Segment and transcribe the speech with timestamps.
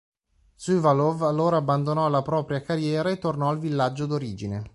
[0.57, 4.63] Šuvalov allora abbandonò la propria carriera e tornò al villaggio d'origine.